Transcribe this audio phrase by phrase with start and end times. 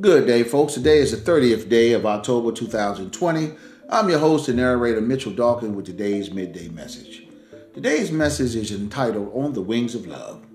[0.00, 0.74] Good day, folks.
[0.74, 3.50] Today is the 30th day of October 2020.
[3.88, 7.26] I'm your host and narrator, Mitchell Dawkins, with today's midday message.
[7.74, 10.46] Today's message is entitled On the Wings of Love.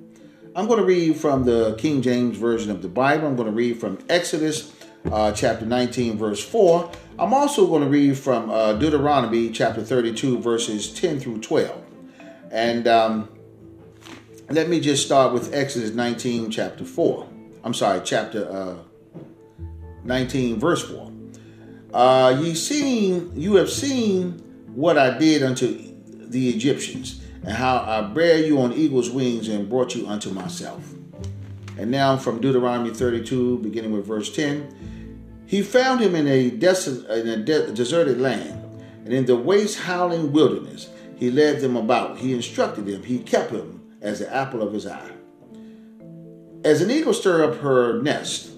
[0.55, 3.27] I'm going to read from the King James Version of the Bible.
[3.27, 4.71] I'm going to read from Exodus
[5.11, 6.89] uh, chapter 19, verse 4.
[7.19, 11.83] I'm also going to read from uh, Deuteronomy chapter 32, verses 10 through 12.
[12.49, 13.27] And um,
[14.49, 17.27] let me just start with Exodus 19, chapter 4.
[17.65, 18.49] I'm sorry, chapter.
[18.49, 18.75] Uh,
[20.03, 21.11] 19, verse 4.
[21.93, 24.31] Uh, ye seen, you have seen
[24.73, 29.69] what I did unto the Egyptians, and how I bare you on eagle's wings and
[29.69, 30.93] brought you unto myself.
[31.77, 37.05] And now from Deuteronomy 32, beginning with verse 10, he found him in a, des-
[37.09, 38.59] in a de- deserted land,
[39.05, 40.89] and in the waste howling wilderness.
[41.17, 42.17] He led them about.
[42.17, 43.03] He instructed them.
[43.03, 45.11] He kept him as the apple of his eye.
[46.63, 48.52] As an eagle stir up her nest,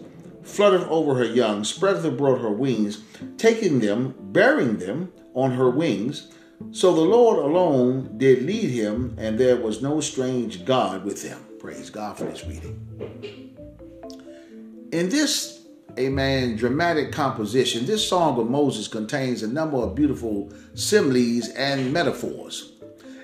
[0.45, 3.03] fluttered over her young, spreadeth abroad her wings,
[3.37, 6.31] taking them, bearing them on her wings.
[6.71, 11.39] So the Lord alone did lead him, and there was no strange God with him.
[11.59, 12.79] Praise God for this reading.
[14.91, 15.65] In this,
[15.99, 22.74] amen, dramatic composition, this song of Moses contains a number of beautiful similes and metaphors.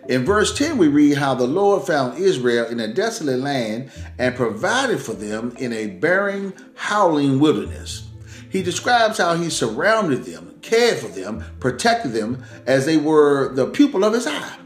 [0.10, 4.36] In verse 10, we read how the Lord found Israel in a desolate land and
[4.36, 8.08] provided for them in a barren, howling wilderness.
[8.50, 13.68] He describes how he surrounded them, cared for them, protected them as they were the
[13.68, 14.58] pupil of his eye.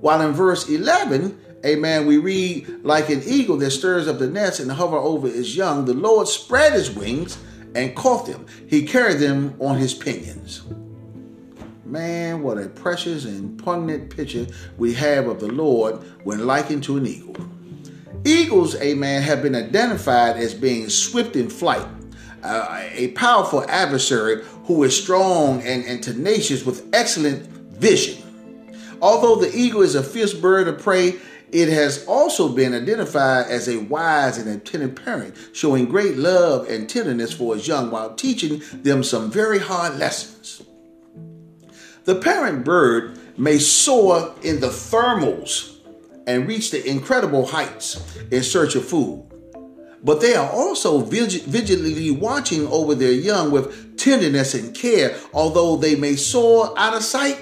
[0.00, 4.60] While in verse 11, amen, we read, like an eagle that stirs up the nest
[4.60, 7.38] and hover over its young, the Lord spread his wings
[7.74, 8.46] and caught them.
[8.66, 10.62] He carried them on his pinions.
[11.94, 16.96] Man, what a precious and poignant picture we have of the Lord when likened to
[16.96, 17.36] an eagle.
[18.24, 21.86] Eagles, amen, have been identified as being swift in flight,
[22.42, 28.20] uh, a powerful adversary who is strong and, and tenacious with excellent vision.
[29.00, 31.20] Although the eagle is a fierce bird of prey,
[31.52, 36.88] it has also been identified as a wise and attentive parent, showing great love and
[36.88, 40.64] tenderness for its young while teaching them some very hard lessons.
[42.04, 45.76] The parent bird may soar in the thermals
[46.26, 49.24] and reach the incredible heights in search of food.
[50.02, 55.16] But they are also vigilantly watching over their young with tenderness and care.
[55.32, 57.38] Although they may soar out of sight,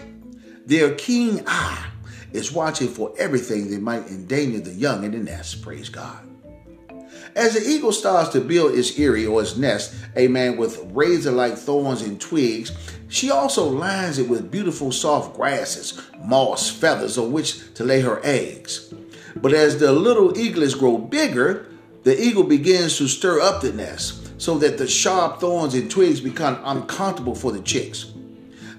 [0.65, 1.89] their keen eye
[2.33, 5.61] is watching for everything that might endanger the young in the nest.
[5.61, 6.21] Praise God.
[7.35, 11.33] As the eagle starts to build its eyrie or its nest, a man with razor
[11.33, 12.73] like thorns and twigs,
[13.09, 18.21] she also lines it with beautiful soft grasses, moss, feathers on which to lay her
[18.23, 18.93] eggs.
[19.37, 21.67] But as the little eaglets grow bigger,
[22.05, 26.21] the eagle begins to stir up the nest so that the sharp thorns and twigs
[26.21, 28.13] become uncomfortable for the chicks.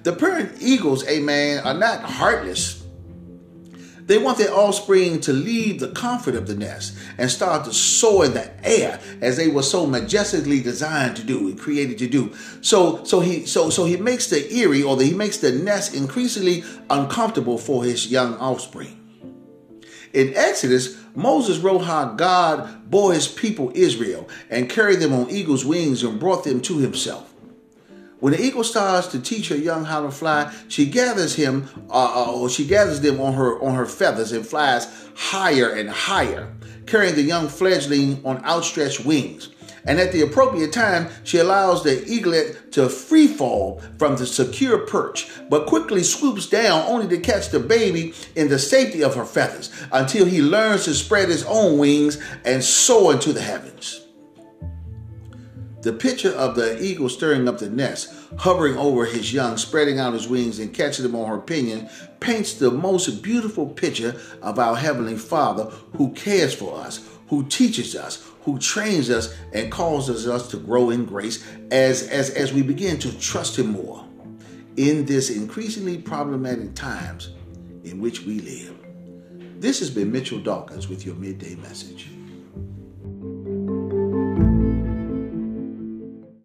[0.03, 2.82] The parent eagles, a man, are not heartless
[4.05, 8.25] they want their offspring to leave the comfort of the nest and start to soar
[8.25, 12.33] in the air as they were so majestically designed to do and created to do.
[12.61, 15.93] So, so he, so, so he makes the eyrie or the, he makes the nest
[15.95, 18.99] increasingly uncomfortable for his young offspring.
[20.13, 25.65] In Exodus, Moses wrote how God bore his people Israel and carried them on eagle's
[25.65, 27.32] wings and brought them to himself.
[28.23, 32.25] When the eagle starts to teach her young how to fly, she gathers him, uh,
[32.25, 36.47] uh, or she gathers them on her on her feathers and flies higher and higher,
[36.85, 39.49] carrying the young fledgling on outstretched wings.
[39.85, 44.77] And at the appropriate time, she allows the eaglet to free fall from the secure
[44.77, 49.25] perch, but quickly swoops down only to catch the baby in the safety of her
[49.25, 54.02] feathers until he learns to spread his own wings and soar into the heavens.
[55.83, 60.13] The picture of the eagle stirring up the nest, hovering over his young, spreading out
[60.13, 61.89] his wings and catching them on her pinion,
[62.21, 65.65] paints the most beautiful picture of our Heavenly Father
[65.97, 70.89] who cares for us, who teaches us, who trains us, and causes us to grow
[70.89, 74.05] in grace as, as, as we begin to trust Him more
[74.77, 77.31] in this increasingly problematic times
[77.83, 78.73] in which we live.
[79.59, 82.07] This has been Mitchell Dawkins with your midday message.